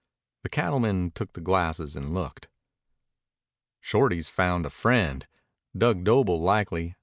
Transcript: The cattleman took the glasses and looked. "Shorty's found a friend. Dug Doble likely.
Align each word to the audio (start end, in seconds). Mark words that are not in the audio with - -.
The 0.41 0.49
cattleman 0.49 1.11
took 1.11 1.33
the 1.33 1.41
glasses 1.41 1.95
and 1.95 2.11
looked. 2.11 2.47
"Shorty's 3.81 4.29
found 4.29 4.65
a 4.65 4.71
friend. 4.71 5.27
Dug 5.77 6.03
Doble 6.03 6.41
likely. 6.41 6.95